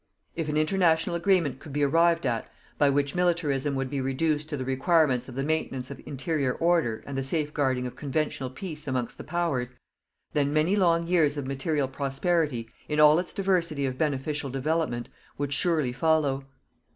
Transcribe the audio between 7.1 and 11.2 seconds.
the safeguarding of conventional peace amongst the Powers, then many long